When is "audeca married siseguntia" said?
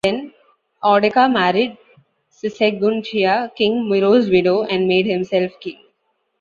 0.83-3.53